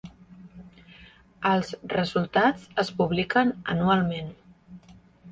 Els 1.49 1.67
resultats 1.91 2.63
es 2.85 2.89
publiquen 3.01 3.53
anualment. 3.75 4.33